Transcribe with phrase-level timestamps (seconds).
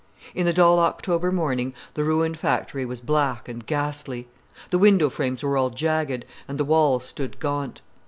[0.33, 4.27] In the dull October morning the ruined factory was black and ghastly.
[4.71, 7.81] The window frames were all jagged, and the walls stood gaunt.